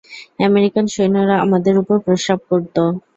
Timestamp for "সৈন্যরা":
0.93-1.35